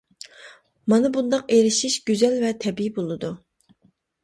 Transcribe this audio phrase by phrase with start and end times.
[0.93, 3.33] مانا بۇنداق ئېرىشىش گۈزەل ۋە تەبىئىي بولىدۇ.